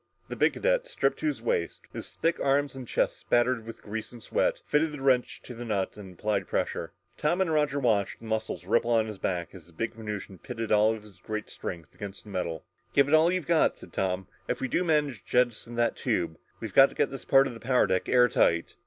[0.29, 4.11] The big cadet, stripped to the waist, his thick arms and chest splattered with grease
[4.11, 6.91] and sweat, fitted the wrench to the nut and applied pressure.
[7.19, 10.71] Tom and Roger watched the muscles ripple along his back, as the big Venusian pitted
[10.71, 12.65] all of his great strength against the metal.
[12.93, 14.25] "Give it all you've got," said Tom.
[14.47, 17.53] "If we do manage to jettison that tube, we've got to keep this part of
[17.53, 18.73] the power deck airtight!"